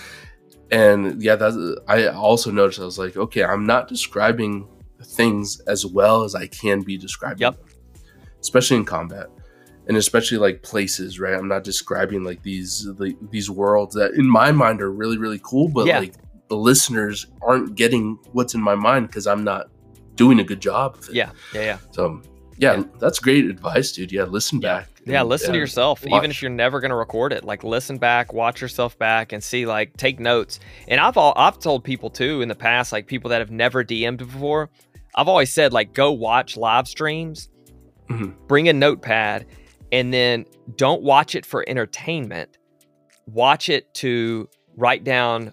[0.72, 1.56] And yeah that's
[1.88, 4.68] i also noticed i was like okay i'm not describing
[5.04, 7.58] things as well as i can be describing Yep.
[7.58, 7.66] them,
[8.42, 9.28] especially in combat.
[9.88, 11.34] And especially like places right?
[11.34, 15.40] I'm not describing like these like, these worlds that in my mind are really really
[15.42, 16.00] cool but Yeah.
[16.00, 16.16] like
[16.50, 19.68] the listeners aren't getting what's in my mind because i'm not
[20.16, 21.16] doing a good job of it.
[21.16, 21.32] Yeah.
[21.54, 21.78] Yeah yeah.
[21.92, 22.22] So
[22.58, 22.84] yeah, Yeah.
[23.00, 26.52] that's great advice dude yeah listen back yeah and, listen to yourself even if you're
[26.52, 30.20] never going to record it like listen back watch yourself back and see like take
[30.20, 33.52] notes and i've all i've told people too in the past like people that have
[33.52, 34.70] never dm'd before
[35.16, 37.50] i've always said like go watch live streams
[38.10, 38.34] Mhm.
[38.48, 39.46] bring a notepad
[39.92, 40.46] and then
[40.78, 42.58] don't watch it for entertainment
[43.28, 45.52] watch it to write down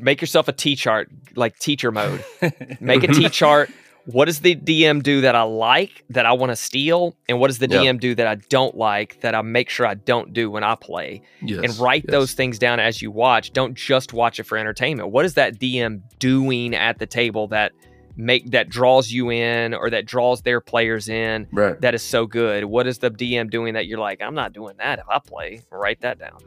[0.00, 2.24] make yourself a t chart like teacher mode
[2.80, 3.70] make a T chart.
[4.06, 7.16] What does the DM do that I like that I want to steal?
[7.28, 7.78] And what does the Yeah.
[7.78, 10.74] DM do that I don't like that I make sure I don't do when I
[10.74, 11.22] play?
[11.42, 12.10] yes, and write yes.
[12.12, 13.52] those things down as you watch.
[13.52, 15.10] Don't just watch it for entertainment.
[15.10, 17.72] What is that DM doing at the table that
[18.16, 22.26] make that draws you in or that draws their players in right that is so
[22.26, 22.66] good?
[22.66, 25.62] What is the DM doing that you're like, I'm not doing that if I play?
[25.70, 26.38] Write that down.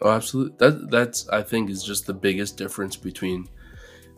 [0.00, 0.56] Oh, absolutely.
[0.58, 3.48] That that's I think is just the biggest difference between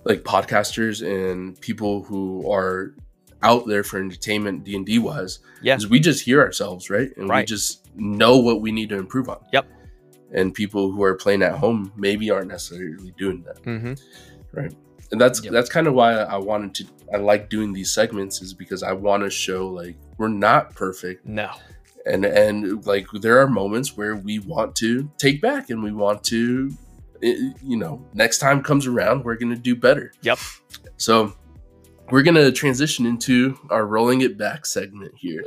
[0.04, 2.94] like podcasters and people who are
[3.42, 5.40] out there for entertainment D and D wise.
[5.62, 5.76] Yeah.
[5.76, 9.28] is we just hear ourselves right, and we just know what we need to improve
[9.28, 9.44] on.
[9.52, 9.66] Yep.
[10.32, 13.94] And people who are playing at home maybe aren't necessarily doing that, Mm-hmm.
[14.58, 14.72] Right.
[15.10, 15.52] And that's Yep.
[15.52, 16.84] that's kind of why I wanted to.
[17.12, 21.26] I like doing these segments is because I want to show like we're not perfect
[21.26, 21.50] No.
[22.06, 26.24] and and like there are moments where we want to take back and we want
[26.24, 26.70] to
[27.22, 30.38] i- you know next time comes around we're gonna do better Yep.
[30.96, 31.34] so
[32.10, 35.42] we're gonna transition into our rolling it back segment here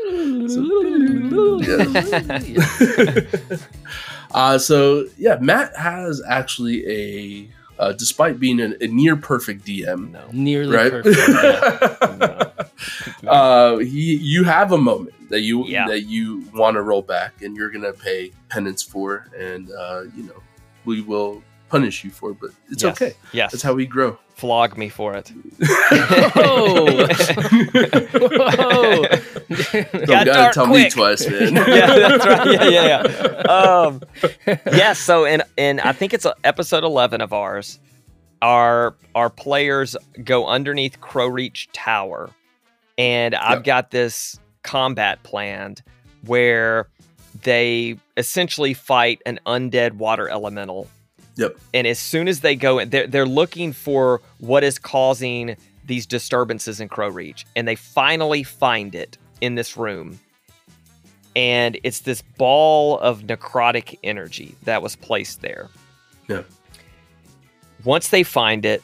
[4.32, 10.10] uh so yeah matt has actually a uh, despite being a, a near perfect dm
[10.12, 10.22] No.
[10.32, 11.18] Nearly right perfect.
[11.28, 12.50] yeah.
[13.30, 15.88] uh he you have a moment that you Yeah.
[15.88, 20.24] that you want to roll back and you're gonna pay penance for and uh you
[20.24, 20.42] know
[20.86, 23.02] we will punish you for, but it's Yes.
[23.02, 23.16] okay.
[23.34, 23.52] Yes.
[23.52, 24.18] That's how we grow.
[24.36, 25.32] Flog me for it.
[26.36, 26.86] Whoa.
[26.86, 29.04] Whoa.
[29.06, 30.84] Don't Got gotta tell quick.
[30.86, 31.56] me twice, man.
[31.56, 32.52] yeah, that's right.
[32.52, 33.52] Yeah, yeah, yeah.
[33.52, 34.02] Um,
[34.68, 35.00] yes.
[35.00, 37.80] So in in I think it's episode eleven of ours.
[38.42, 42.30] Our our players go underneath Crow Reach Tower,
[42.98, 43.64] and I've Yep.
[43.64, 45.82] got this combat planned
[46.26, 46.88] where
[47.44, 50.90] they essentially fight an undead water elemental.
[51.38, 51.58] Yep.
[51.74, 56.06] And as soon as they go in, they're, they're looking for what is causing these
[56.06, 57.46] disturbances in Crow Reach.
[57.56, 60.20] And they finally find it in this room.
[61.36, 65.70] And it's this ball of necrotic energy that was placed there.
[66.30, 66.44] Yeah.
[67.84, 68.82] Once they find it,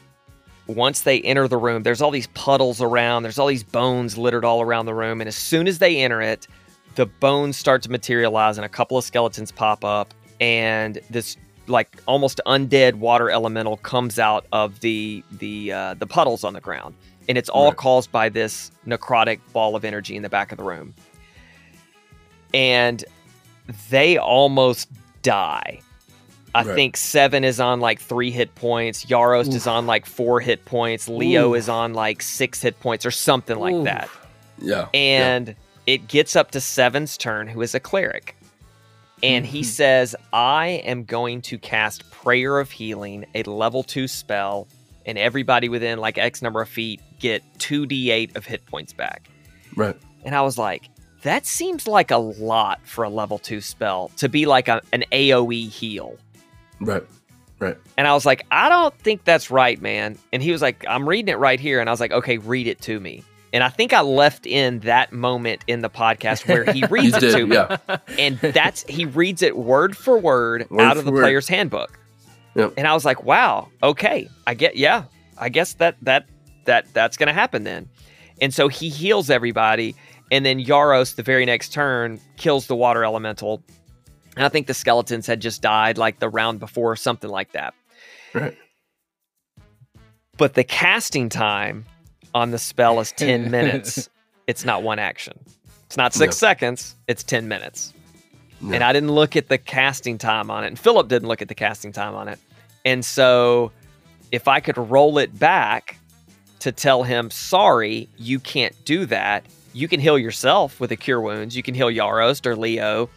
[0.68, 4.46] once they enter the room, there's all these puddles around, there's all these bones littered
[4.46, 5.22] all around the room.
[5.22, 6.48] And as soon as they enter it,
[6.96, 10.14] the bones start to materialize and a couple of skeletons pop up.
[10.40, 11.38] And this
[11.72, 16.62] like almost undead water elemental comes out of the the uh, the puddles on the
[16.62, 16.94] ground,
[17.30, 17.78] and it's all Right.
[17.78, 20.94] caused by this necrotic ball of energy in the back of the room.
[22.54, 23.04] And
[23.90, 24.90] they almost
[25.22, 25.80] die.
[26.54, 26.76] I Right.
[26.76, 29.06] think Seven is on like three hit points.
[29.06, 29.56] Yaros Oof.
[29.56, 31.08] is on like four hit points.
[31.08, 31.58] Leo Oof.
[31.60, 34.10] is on like six hit points or something like that
[34.60, 34.88] Yeah.
[34.94, 35.56] and
[35.88, 38.36] it gets up to Seven's turn, who is a cleric.
[39.24, 39.66] And he Mhm.
[39.66, 44.68] says, I am going to cast Prayer of Healing, a level two spell,
[45.06, 49.30] and everybody within like X number of feet get 2d8 of hit points back.
[49.76, 49.96] Right.
[50.26, 50.90] And I was like,
[51.24, 55.04] that seems like a lot for a level two spell to be like a, an
[55.12, 56.18] AoE heal.
[56.80, 57.04] Right.
[57.60, 57.78] Right.
[57.96, 60.18] And I was like, I don't think that's right, man.
[60.34, 61.80] And he was like, I'm reading it right here.
[61.80, 63.24] And I was like, okay, read it to me.
[63.54, 67.32] And I think I left in that moment in the podcast where he reads it
[67.32, 67.56] to me.
[67.56, 67.78] Yeah.
[68.18, 71.22] And that's he reads it word for word, Word out of the word.
[71.22, 72.00] player's handbook.
[72.56, 72.74] Yep.
[72.78, 74.30] And I was like, wow, okay.
[74.48, 75.04] I get yeah.
[75.38, 76.28] I guess that that
[76.66, 77.90] that that's gonna happen then.
[78.42, 79.96] And so he heals everybody,
[80.32, 83.62] and then Yaros, the very next turn, kills the water elemental.
[84.36, 87.74] And I think the skeletons had just died like the round before, something like that.
[88.34, 88.58] Right.
[90.38, 91.86] But the casting time
[92.34, 94.10] on the spell is 10 minutes.
[94.48, 95.40] It's not one action.
[95.88, 96.48] It's not six Yeah.
[96.50, 97.94] seconds, it's 10 minutes.
[98.62, 98.76] Yeah.
[98.76, 100.68] And I didn't look at the casting time on it.
[100.68, 102.40] And Philip didn't look at the casting time on it.
[102.86, 103.72] And so
[104.32, 105.98] if I could roll it back
[106.60, 111.20] to tell him, sorry, you can't do that, you can heal yourself with a cure
[111.20, 111.56] wounds.
[111.56, 113.10] You can heal Yarost or Leo.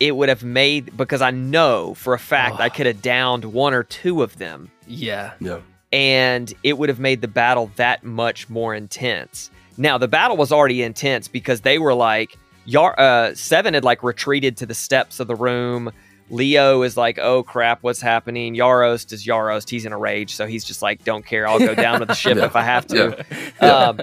[0.00, 2.70] It would have made, because I know for a fact I Oh.
[2.70, 5.32] could have downed one or two of them yeah.
[5.40, 5.58] Yeah.
[5.92, 9.50] And it would have made the battle that much more intense.
[9.78, 14.02] Now, the battle was already intense because they were like, Yar- uh, Seven had like
[14.02, 15.90] retreated to the steps of the room.
[16.30, 18.54] Leo is like, oh crap, what's happening?
[18.56, 19.70] Yarost is Yarost.
[19.70, 20.34] He's in a rage.
[20.34, 21.46] So he's just like, don't care.
[21.46, 22.46] I'll go down to the ship Yeah.
[22.46, 23.24] if I have to.
[23.62, 23.68] Yeah.
[23.68, 24.00] Um,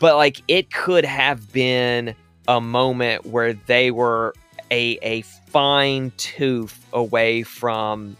[0.00, 2.14] but like, it could have been
[2.48, 4.34] a moment where they were
[4.70, 8.16] a, a fine tooth away from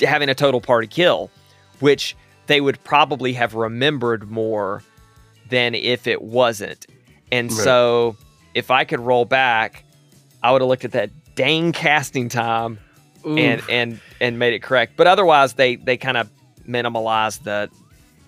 [0.00, 1.30] having a total party kill,
[1.80, 4.82] which they would probably have remembered more
[5.48, 6.86] than if it wasn't.
[7.32, 7.60] And Right.
[7.64, 8.16] so
[8.54, 9.84] if I could roll back,
[10.42, 12.78] I would have looked at that dang casting time
[13.24, 13.70] and Oof.
[13.70, 14.92] and and made it correct.
[14.96, 16.28] But otherwise they they kind of
[16.68, 17.70] minimalized the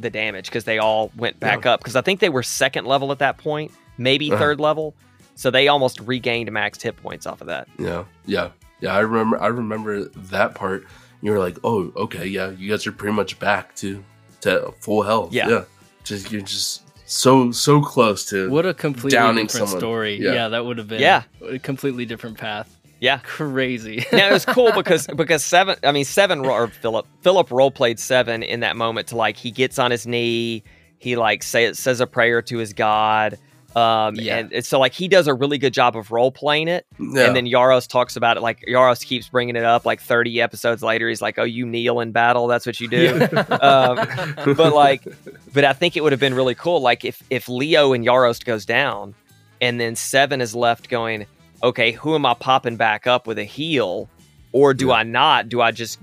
[0.00, 3.12] the damage because they all went back up because I think they were second level
[3.12, 4.38] at that point, maybe Uh-huh.
[4.38, 4.94] third level.
[5.37, 7.68] So they almost regained max hit points off of that.
[7.79, 8.48] Yeah, yeah,
[8.81, 8.94] yeah.
[8.94, 9.40] I remember.
[9.40, 10.87] I remember that part.
[11.26, 12.50] You were like, "Oh, okay, yeah.
[12.50, 14.02] You guys are pretty much back to
[14.42, 15.64] to full health." Yeah.
[16.04, 18.48] Just you're just so so close to.
[18.48, 19.80] what a completely downing different someone.
[19.80, 20.20] story.
[20.22, 20.32] Yeah.
[20.34, 20.48] Yeah.
[20.50, 21.24] that would have been Yeah.
[21.42, 22.72] a completely different path.
[23.00, 23.18] Yeah.
[23.24, 24.04] Crazy.
[24.12, 27.70] now it was cool because because seven i mean seven ro- or philip philip role
[27.72, 30.62] played seven in that moment to like he gets on his knee
[30.98, 33.36] he like say, says a prayer to his god
[33.76, 34.38] um Yeah.
[34.38, 37.26] and, and so like he does a really good job of role playing it Yeah.
[37.26, 40.82] and then yaros talks about it like yaros keeps bringing it up like 30 episodes
[40.82, 43.20] later he's like oh you kneel in battle that's what you do
[43.60, 43.96] um,
[44.56, 45.04] but like
[45.54, 48.42] but i think it would have been really cool like if if leo and yaros
[48.44, 49.14] goes down
[49.60, 51.26] and then seven is left going
[51.62, 54.08] okay who am i popping back up with a heal
[54.52, 54.94] or do Yeah.
[54.94, 55.98] i not do i just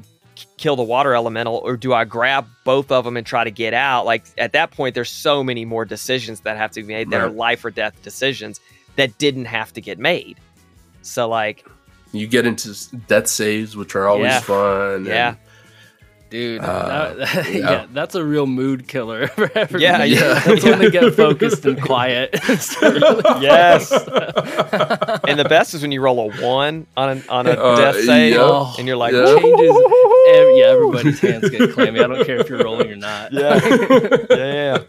[0.58, 3.74] kill the water elemental or do i grab both of them and try to get
[3.74, 7.10] out like at that point there's so many more decisions that have to be made
[7.10, 8.60] that are life or death decisions
[8.96, 10.38] that didn't have to get made
[11.02, 11.65] so like
[12.12, 12.76] you get into
[13.08, 14.39] death saves, which are always Yeah.
[14.41, 14.93] fun.
[14.98, 15.34] and Yeah.
[16.34, 17.60] Dude, Uh, that- yeah.
[17.60, 17.86] yeah.
[17.93, 19.84] that's a real mood killer for everybody.
[19.84, 20.39] Yeah, yeah.
[20.39, 22.32] That's when they get focused and quiet.
[23.39, 23.91] Yes.
[23.91, 27.96] and the best is when you roll a one on a, on a Uh, death
[28.04, 28.74] save, yeah.
[28.80, 29.26] and you're like, Yeah.
[29.39, 29.69] changes.
[29.69, 32.00] ev- yeah, everybody's hands get clammy.
[32.00, 33.32] I don't care if you're rolling or not.
[33.32, 33.60] yeah,
[34.32, 34.80] yeah,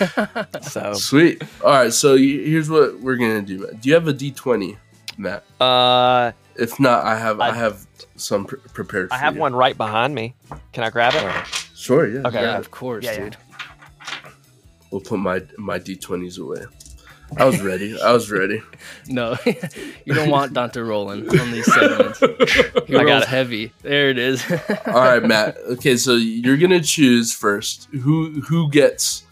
[0.00, 0.60] yeah.
[0.60, 1.42] So, Sweet.
[1.64, 3.60] All right, so here's what we're gonna do.
[3.60, 3.80] Matt.
[3.80, 4.76] Do you have a D twenty,
[5.16, 5.44] Matt?
[5.60, 9.08] uh, If not, I have I, I- have some pre- prepared.
[9.12, 9.40] I have you.
[9.40, 10.34] one right behind me.
[10.72, 11.22] Can I grab it?
[11.24, 11.44] Uh,
[11.76, 12.06] sure.
[12.08, 12.22] Yeah.
[12.26, 12.42] Okay.
[12.42, 13.18] Yeah, of course, Yeah, yeah.
[13.24, 13.36] dude.
[14.90, 16.64] We'll put my my D twenties away.
[17.36, 18.00] I was ready.
[18.00, 18.62] I was ready.
[19.06, 19.36] No,
[20.04, 22.18] you don't want Dante rolling on these segments.
[22.20, 23.72] He I got rolls heavy.
[23.82, 24.44] There it is.
[24.86, 25.56] All right, Matt.
[25.72, 29.24] Okay, so you're gonna choose first who who gets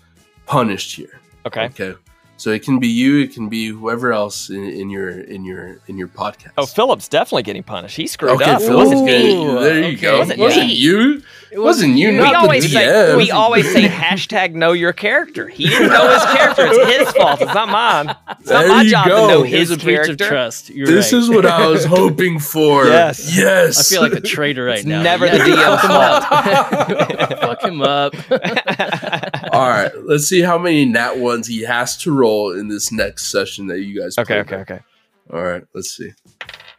[0.47, 1.21] punished here.
[1.47, 1.67] Okay.
[1.67, 1.95] Okay.
[2.39, 3.19] So it can be you.
[3.21, 6.53] It can be whoever else in, in your in your in your podcast.
[6.59, 7.97] Oh, Philip's definitely getting punished.
[7.97, 8.51] He screwed okay.
[8.51, 8.61] up.
[8.61, 9.33] It Phil's wasn't me.
[9.45, 9.95] There you Okay.
[9.97, 10.19] go.
[10.19, 11.23] Wasn't Wasn't, you?
[11.51, 12.09] It wasn't you.
[12.11, 13.17] We Not the always say DM.
[13.17, 15.49] we always say hashtag know your character.
[15.49, 16.67] He didn't know his character.
[16.69, 17.41] It's his fault.
[17.41, 18.15] It's not mine.
[18.41, 19.29] It's not There my job go.
[19.29, 20.29] to know Here's his a breach of character.
[20.29, 20.69] trust.
[20.69, 21.19] You're This right.
[21.23, 22.85] is what I was hoping for.
[22.87, 23.35] Yes.
[23.35, 23.79] Yes.
[23.91, 25.01] I feel like a traitor right now.
[25.03, 25.81] never Yeah, the DM's
[27.41, 28.15] fuck him up.
[28.15, 29.36] fuck him up.
[29.57, 29.93] All right.
[30.05, 33.81] Let's see how many nat ones he has to roll in this next session that
[33.81, 34.17] you guys.
[34.19, 34.59] okay, play.
[34.59, 34.85] okay, okay.
[35.33, 35.65] All right.
[35.75, 36.13] Let's see.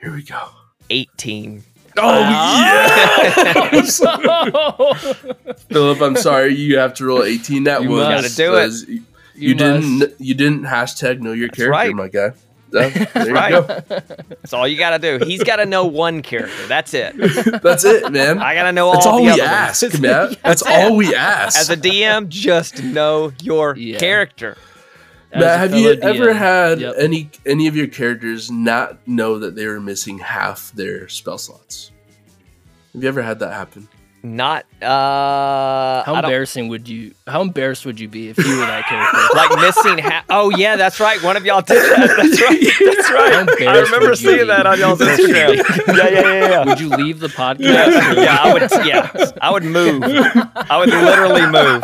[0.02, 0.50] Here we go.
[0.90, 1.64] 18.
[2.00, 3.72] Oh Ah.
[3.74, 3.98] yes.
[5.70, 6.54] Philip, I'm sorry.
[6.56, 8.24] You have to roll 18 nat You ones.
[8.24, 8.38] must.
[8.38, 8.90] Gotta do it.
[8.90, 9.04] You,
[9.36, 10.14] You didn't.
[10.20, 11.94] You didn't hashtag know your character, right.
[11.96, 12.32] my guy.
[12.80, 13.52] Yeah, there you right.
[13.52, 13.64] go.
[14.30, 15.26] That's all you got to do.
[15.26, 16.68] He's got to know one character.
[16.68, 17.16] That's it.
[17.64, 18.40] That's it, man.
[18.40, 19.52] I got to know That's all all the we other ones.
[19.84, 20.36] ask, man.
[20.44, 20.68] That's it.
[20.68, 21.60] all we ask.
[21.60, 23.98] As a DM, just know your Yeah.
[24.00, 24.58] character.
[25.32, 26.96] As Matt, have you fellow ever had Yep.
[27.00, 31.92] any any of your characters not know that they were missing half their spell slots?
[32.94, 33.90] Have you ever had that happen?
[34.36, 37.14] Not uh How embarrassing would you?
[37.26, 39.18] How embarrassed would you be if you were that character?
[39.36, 40.26] like missing half.
[40.30, 41.22] Oh yeah, that's right.
[41.24, 42.08] One of y'all did that.
[42.18, 42.60] That's right.
[42.96, 43.68] That's right.
[43.68, 44.46] I remember seeing be?
[44.46, 45.56] that on y'all's Instagram.
[45.88, 46.66] yeah, yeah, yeah, yeah.
[46.66, 47.60] Would you leave the podcast?
[47.60, 48.62] Yeah, yeah, I would.
[48.86, 50.04] Yeah, I would move.
[50.04, 51.84] I would literally move.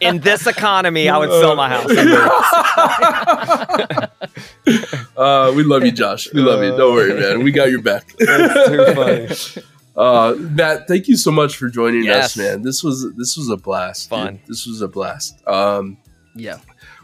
[0.00, 1.90] In this economy, I would sell my house.
[5.16, 6.32] Uh, we love you, Josh.
[6.32, 6.76] We love you.
[6.76, 7.42] Don't worry, man.
[7.42, 8.14] We got your back.
[8.18, 9.64] That's too funny.
[9.98, 12.24] Uh, Matt, thank you so much for joining Yes.
[12.26, 12.62] us, man.
[12.62, 14.08] This was this was a blast.
[14.08, 14.18] dude.
[14.18, 14.40] Fun.
[14.46, 15.46] This was a blast.
[15.48, 15.98] Um,
[16.36, 16.58] Yeah.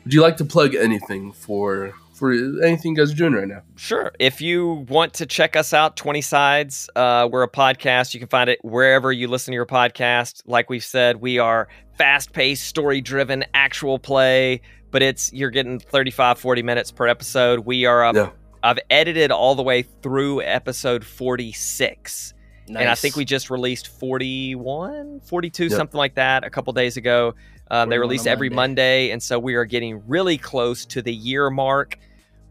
[0.04, 3.62] would you like to plug anything for for anything you guys are doing right now?
[3.74, 4.12] Sure.
[4.20, 8.14] If you want to check us out, 20 Sides, uh, we're a podcast.
[8.14, 10.42] You can find it wherever you listen to your podcast.
[10.46, 11.66] Like we've said, we are
[11.98, 14.60] fast paced, story driven, actual play,
[14.92, 17.66] but it's you're getting 35, 40 minutes per episode.
[17.66, 18.14] We are up.
[18.14, 18.30] Yeah.
[18.62, 22.32] I've edited all the way through episode 46.
[22.68, 25.72] And I think we just released 41, 42, Yep.
[25.72, 27.34] something like that a couple days ago.
[27.70, 28.56] Um, they release every Monday.
[28.56, 29.10] Monday.
[29.10, 31.98] And so we are getting really close to the year mark.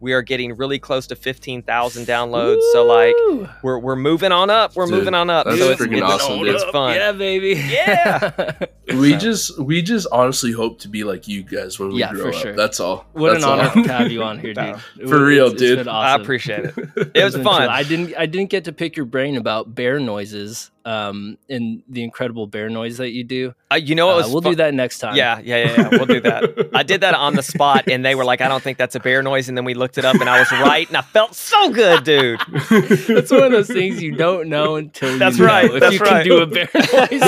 [0.00, 2.60] We are getting really close to 15,000 downloads.
[2.72, 3.14] So, like,
[3.62, 4.76] we're, we're moving on up.
[4.76, 5.46] We're Dude, moving on up.
[5.46, 6.54] that's so it's, freaking it's, awesome, dude.
[6.54, 6.94] it's fun.
[6.94, 7.50] Yeah, baby.
[7.70, 8.52] Yeah.
[8.86, 12.12] We So- just we just honestly hope to be like you guys when we Yeah,
[12.12, 12.34] grow for up.
[12.34, 12.52] sure.
[12.54, 13.06] That's all.
[13.12, 14.78] what That's an honor to have you on here, dude.
[15.08, 15.78] For real, It's- it's dude.
[15.78, 16.74] been I appreciate it.
[17.14, 17.68] It was fun.
[17.70, 18.14] I didn't.
[18.14, 22.68] I didn't get to pick your brain about bear noises, um, and the incredible bear
[22.68, 23.54] noise that you do.
[23.70, 24.52] Uh, you know what Uh, we'll fun?
[24.52, 25.16] do that next time.
[25.16, 25.88] Yeah, yeah, yeah, yeah.
[25.92, 26.70] We'll do that.
[26.74, 29.00] I did that on the spot, and they were like, "I don't think that's a
[29.00, 31.34] bear noise." And then we looked it up, and I was right, and I felt
[31.34, 32.40] so good, dude.
[32.70, 35.94] That's one of those things you don't know until That's you know right, if that's
[35.94, 36.26] you right.
[36.26, 37.22] can do a bear noise.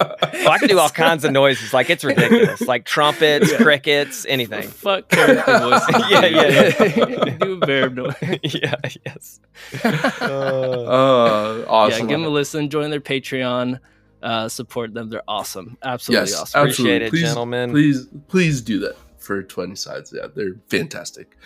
[0.34, 0.44] or not.
[0.44, 4.68] Well, I can do all kinds of noises, like it's ridiculous, like trumpets, crickets, anything.
[4.68, 5.82] Fuck character voice.
[6.10, 8.14] Yeah, yeah, do a bear noise.
[8.42, 8.74] yeah,
[9.06, 9.40] yes.
[9.84, 11.92] Uh, awesome.
[11.92, 12.68] Yeah, give them a listen.
[12.68, 13.78] Join their Patreon.
[14.22, 15.08] Uh, support them.
[15.08, 15.78] They're awesome.
[15.82, 16.68] Absolutely yes, awesome.
[16.68, 17.06] absolutely.
[17.06, 17.70] Appreciate it, gentlemen.
[17.70, 20.12] Please, please do that for Twenty Sides.
[20.14, 21.36] Yeah, they're fantastic,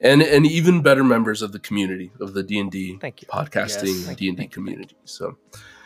[0.00, 3.28] and and even better members of the community of the D and D Thank you.
[3.32, 4.96] Yes, podcasting thank d&d thank you, community.
[5.04, 5.36] So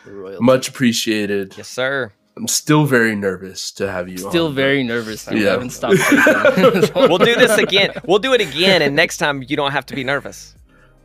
[0.05, 0.43] Royalty.
[0.43, 1.55] much appreciated.
[1.57, 2.13] Yes, sir.
[2.39, 4.17] I'm still very nervous to have you.
[4.17, 5.25] Still on, very nervous.
[5.25, 5.39] Dude.
[5.41, 5.51] Yeah.
[5.51, 5.97] Haven't stopped.
[6.95, 7.91] We'll do this again.
[8.05, 10.55] We'll do it again, and next time you don't have to be nervous.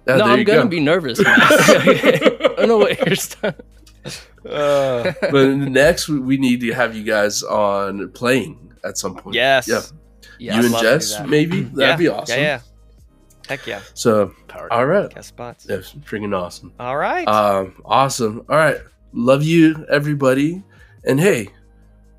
[0.05, 0.69] but- Yeah, no, I'm gonna go.
[0.69, 1.19] be nervous.
[1.27, 3.55] I don't know what you're st-
[4.45, 9.35] but next we- we need to have you guys on playing at some point.
[9.35, 9.67] Yes.
[9.69, 9.81] Yeah.
[10.39, 11.29] Yeah, you I'd and love to do Jess, that.
[11.29, 11.97] maybe that'd yeah.
[11.97, 12.39] be awesome.
[12.39, 12.61] Yeah, yeah.
[13.49, 13.81] Heck yeah.
[13.95, 14.73] So, Power.
[14.73, 15.65] all right, Guest spots.
[15.65, 16.73] that's freaking awesome.
[16.81, 17.27] All right.
[17.29, 18.45] Um, awesome.
[18.49, 18.79] All right,
[19.13, 20.65] love you, everybody,
[21.07, 21.49] and hey,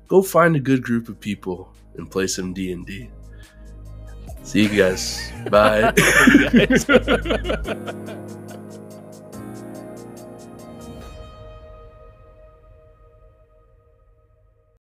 [0.08, 3.10] go find a good group of people and play some D and D.
[4.42, 5.32] See you guys.
[5.50, 5.92] Bye.
[6.52, 6.86] Guys.